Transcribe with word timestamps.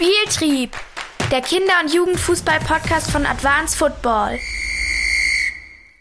Spieltrieb, 0.00 0.76
der 1.32 1.40
Kinder- 1.40 1.80
und 1.82 1.92
Jugendfußball-Podcast 1.92 3.10
von 3.10 3.26
Advanced 3.26 3.76
Football. 3.76 4.38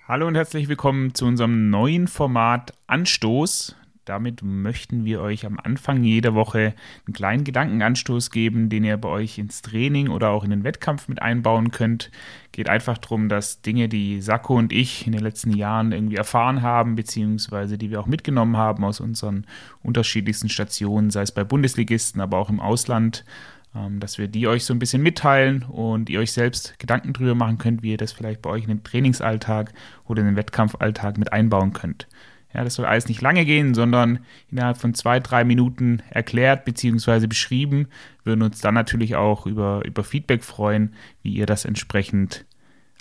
Hallo 0.08 0.28
und 0.28 0.36
herzlich 0.36 0.68
willkommen 0.68 1.16
zu 1.16 1.26
unserem 1.26 1.72
neuen 1.72 2.08
Format 2.08 2.74
Anstoß. 2.86 3.76
Damit 4.06 4.44
möchten 4.44 5.04
wir 5.04 5.22
euch 5.22 5.48
am 5.48 5.60
Anfang 5.62 6.04
jeder 6.04 6.36
Woche 6.36 6.76
einen 7.08 7.14
kleinen 7.14 7.44
Gedankenanstoß 7.44 8.30
geben, 8.30 8.70
den 8.70 8.84
ihr 8.84 8.98
bei 8.98 9.10
euch 9.10 9.40
ins 9.40 9.64
Training 9.64 10.10
oder 10.10 10.30
auch 10.30 10.44
in 10.44 10.52
den 10.52 10.64
Wettkampf 10.64 11.08
mit 11.08 11.22
einbauen 11.22 11.72
könnt. 11.72 12.12
Geht 12.52 12.70
einfach 12.70 13.00
darum, 13.00 13.30
dass 13.30 13.64
Dinge, 13.64 13.90
die 13.90 14.22
Sakko 14.22 14.56
und 14.56 14.72
ich 14.72 15.08
in 15.08 15.12
den 15.12 15.24
letzten 15.24 15.52
Jahren 15.52 15.92
irgendwie 15.92 16.18
erfahren 16.18 16.62
haben, 16.62 16.96
beziehungsweise 16.96 17.80
die 17.80 17.90
wir 17.90 18.00
auch 18.00 18.06
mitgenommen 18.06 18.58
haben 18.58 18.86
aus 18.86 19.00
unseren 19.00 19.48
unterschiedlichsten 19.82 20.50
Stationen, 20.50 21.10
sei 21.10 21.24
es 21.24 21.32
bei 21.32 21.44
Bundesligisten, 21.44 22.22
aber 22.22 22.38
auch 22.38 22.52
im 22.52 22.60
Ausland, 22.60 23.26
dass 23.74 24.18
wir 24.18 24.28
die 24.28 24.48
euch 24.48 24.66
so 24.66 24.74
ein 24.74 24.80
bisschen 24.80 25.04
mitteilen 25.04 25.64
und 25.64 26.10
ihr 26.10 26.20
euch 26.20 26.32
selbst 26.32 26.80
Gedanken 26.80 27.14
drüber 27.14 27.36
machen 27.36 27.58
könnt, 27.58 27.84
wie 27.84 27.92
ihr 27.92 27.98
das 27.98 28.12
vielleicht 28.12 28.42
bei 28.42 28.50
euch 28.50 28.64
in 28.64 28.70
den 28.70 28.84
Trainingsalltag 28.84 29.74
oder 30.06 30.22
in 30.22 30.28
den 30.28 30.36
Wettkampfalltag 30.36 31.18
mit 31.18 31.32
einbauen 31.32 31.74
könnt. 31.74 32.08
Ja, 32.54 32.64
das 32.64 32.76
soll 32.76 32.86
alles 32.86 33.08
nicht 33.08 33.22
lange 33.22 33.46
gehen, 33.46 33.74
sondern 33.74 34.20
innerhalb 34.50 34.78
von 34.78 34.94
zwei, 34.94 35.20
drei 35.20 35.44
Minuten 35.44 36.02
erklärt 36.10 36.66
bzw. 36.66 37.28
beschrieben. 37.28 37.88
Wir 38.24 38.32
würden 38.32 38.42
uns 38.42 38.62
dann 38.62 38.74
natürlich 38.74 39.16
auch 39.16 39.46
über, 39.46 39.84
über 39.86 40.04
Feedback 40.04 40.44
freuen, 40.44 40.96
wie 41.22 41.34
ihr 41.34 41.46
das 41.46 41.66
entsprechend 41.66 42.46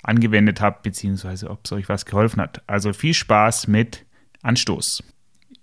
angewendet 0.03 0.61
habt, 0.61 0.83
beziehungsweise 0.83 1.49
ob 1.49 1.65
es 1.65 1.71
euch 1.71 1.89
was 1.89 2.05
geholfen 2.05 2.41
hat. 2.41 2.61
Also 2.67 2.93
viel 2.93 3.13
Spaß 3.13 3.67
mit 3.67 4.05
Anstoß. 4.43 5.03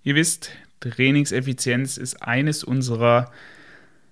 Ihr 0.03 0.15
wisst, 0.15 0.51
Trainingseffizienz 0.81 1.97
ist 1.97 2.21
eines 2.21 2.63
unserer 2.63 3.31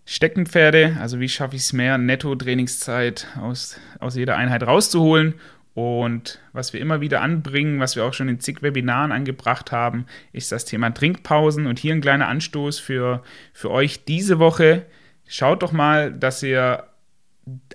Steckenpferde. 0.05 0.97
Also 0.99 1.19
wie 1.19 1.29
schaffe 1.29 1.55
ich 1.55 1.63
es 1.63 1.73
mehr, 1.73 1.97
Netto-Trainingszeit 1.97 3.27
aus, 3.39 3.79
aus 3.99 4.15
jeder 4.15 4.37
Einheit 4.37 4.63
rauszuholen 4.63 5.35
und 5.73 6.39
was 6.51 6.73
wir 6.73 6.79
immer 6.79 7.01
wieder 7.01 7.21
anbringen, 7.21 7.79
was 7.79 7.95
wir 7.95 8.05
auch 8.05 8.13
schon 8.13 8.29
in 8.29 8.39
zig 8.39 8.61
Webinaren 8.61 9.11
angebracht 9.11 9.71
haben, 9.71 10.05
ist 10.31 10.51
das 10.51 10.65
Thema 10.65 10.91
Trinkpausen. 10.91 11.65
Und 11.65 11.79
hier 11.79 11.93
ein 11.93 12.01
kleiner 12.01 12.27
Anstoß 12.27 12.79
für, 12.79 13.23
für 13.53 13.71
euch 13.71 14.05
diese 14.05 14.37
Woche. 14.37 14.85
Schaut 15.27 15.63
doch 15.63 15.71
mal, 15.71 16.13
dass 16.13 16.43
ihr 16.43 16.85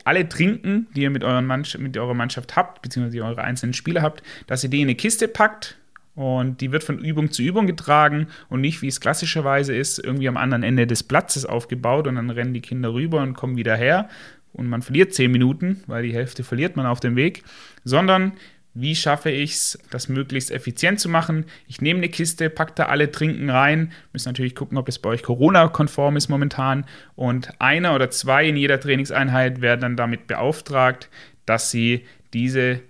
alle 0.04 0.28
Trinken, 0.28 0.86
die 0.94 1.02
ihr 1.02 1.10
mit, 1.10 1.24
euren 1.24 1.44
Mannschaft, 1.44 1.82
mit 1.82 1.96
eurer 1.98 2.14
Mannschaft 2.14 2.56
habt, 2.56 2.82
beziehungsweise 2.82 3.22
eure 3.24 3.42
einzelnen 3.42 3.74
Spieler 3.74 4.02
habt, 4.02 4.22
dass 4.46 4.62
ihr 4.62 4.70
die 4.70 4.80
in 4.80 4.86
eine 4.86 4.94
Kiste 4.94 5.26
packt 5.26 5.77
und 6.18 6.60
die 6.60 6.72
wird 6.72 6.82
von 6.82 6.98
Übung 6.98 7.30
zu 7.30 7.42
Übung 7.42 7.68
getragen 7.68 8.26
und 8.48 8.60
nicht, 8.60 8.82
wie 8.82 8.88
es 8.88 9.00
klassischerweise 9.00 9.72
ist, 9.72 10.00
irgendwie 10.00 10.28
am 10.28 10.36
anderen 10.36 10.64
Ende 10.64 10.88
des 10.88 11.04
Platzes 11.04 11.46
aufgebaut 11.46 12.08
und 12.08 12.16
dann 12.16 12.30
rennen 12.30 12.54
die 12.54 12.60
Kinder 12.60 12.92
rüber 12.92 13.22
und 13.22 13.34
kommen 13.34 13.56
wieder 13.56 13.76
her, 13.76 14.08
und 14.52 14.66
man 14.66 14.82
verliert 14.82 15.14
10 15.14 15.30
Minuten, 15.30 15.82
weil 15.86 16.02
die 16.02 16.12
Hälfte 16.14 16.42
verliert 16.42 16.74
man 16.74 16.86
auf 16.86 16.98
dem 16.98 17.14
Weg, 17.14 17.44
sondern 17.84 18.32
wie 18.74 18.96
schaffe 18.96 19.30
ich 19.30 19.52
es, 19.52 19.78
das 19.90 20.08
möglichst 20.08 20.50
effizient 20.50 20.98
zu 20.98 21.08
machen? 21.08 21.44
Ich 21.68 21.80
nehme 21.80 21.98
eine 21.98 22.08
Kiste, 22.08 22.50
packe 22.50 22.72
da 22.74 22.86
alle 22.86 23.12
Trinken 23.12 23.50
rein, 23.50 23.92
müssen 24.12 24.28
natürlich 24.28 24.56
gucken, 24.56 24.78
ob 24.78 24.86
das 24.86 24.98
bei 24.98 25.10
euch 25.10 25.22
Corona-konform 25.22 26.16
ist 26.16 26.28
momentan 26.28 26.86
und 27.14 27.60
einer 27.60 27.94
oder 27.94 28.10
zwei 28.10 28.48
in 28.48 28.56
jeder 28.56 28.80
Trainingseinheit 28.80 29.60
werden 29.60 29.80
dann 29.80 29.96
damit 29.96 30.26
beauftragt, 30.26 31.08
dass 31.46 31.70
sie 31.70 32.04
diese 32.32 32.80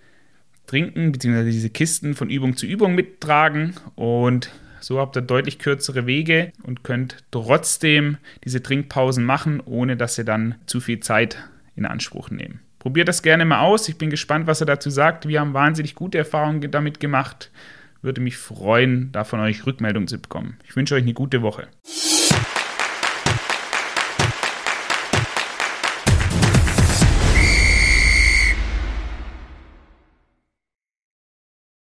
Trinken 0.69 1.11
bzw. 1.11 1.45
diese 1.45 1.71
Kisten 1.71 2.15
von 2.15 2.31
Übung 2.31 2.57
zu 2.57 2.67
Übung 2.67 2.95
mittragen 2.95 3.75
und 3.97 4.51
so 4.81 5.01
habt 5.01 5.17
ihr 5.17 5.23
deutlich 5.23 5.59
kürzere 5.59 6.07
Wege 6.07 6.53
und 6.63 6.85
könnt 6.85 7.25
trotzdem 7.33 8.19
diese 8.45 8.63
Trinkpausen 8.63 9.25
machen, 9.25 9.61
ohne 9.65 9.97
dass 9.97 10.17
ihr 10.19 10.25
dann 10.25 10.55
zu 10.67 10.81
viel 10.81 11.01
Zeit 11.01 11.39
in 11.75 11.85
Anspruch 11.85 12.31
nehmen. 12.31 12.61
Probiert 12.79 13.09
das 13.09 13.23
gerne 13.23 13.45
mal 13.45 13.61
aus. 13.61 13.89
Ich 13.89 13.99
bin 13.99 14.11
gespannt, 14.11 14.47
was 14.47 14.61
er 14.61 14.67
dazu 14.67 14.89
sagt. 14.89 15.27
Wir 15.27 15.41
haben 15.41 15.53
wahnsinnig 15.53 15.95
gute 15.95 16.19
Erfahrungen 16.19 16.71
damit 16.71 17.01
gemacht. 17.01 17.51
Würde 18.03 18.21
mich 18.21 18.37
freuen, 18.37 19.11
da 19.11 19.25
von 19.25 19.41
euch 19.41 19.67
Rückmeldungen 19.67 20.07
zu 20.07 20.19
bekommen. 20.19 20.59
Ich 20.65 20.77
wünsche 20.77 20.95
euch 20.95 21.03
eine 21.03 21.15
gute 21.15 21.43
Woche. 21.43 21.67